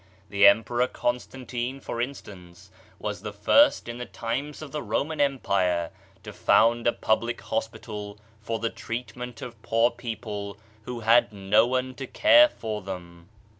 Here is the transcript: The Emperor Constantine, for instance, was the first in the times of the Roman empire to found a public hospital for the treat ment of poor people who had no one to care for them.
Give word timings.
The 0.31 0.47
Emperor 0.47 0.87
Constantine, 0.87 1.79
for 1.79 2.01
instance, 2.01 2.71
was 2.97 3.21
the 3.21 3.31
first 3.31 3.87
in 3.87 3.99
the 3.99 4.07
times 4.07 4.63
of 4.63 4.71
the 4.71 4.81
Roman 4.81 5.21
empire 5.21 5.91
to 6.23 6.33
found 6.33 6.87
a 6.87 6.91
public 6.91 7.39
hospital 7.41 8.17
for 8.41 8.57
the 8.57 8.71
treat 8.71 9.15
ment 9.15 9.43
of 9.43 9.61
poor 9.61 9.91
people 9.91 10.57
who 10.85 11.01
had 11.01 11.31
no 11.31 11.67
one 11.67 11.93
to 11.93 12.07
care 12.07 12.49
for 12.49 12.81
them. 12.81 13.29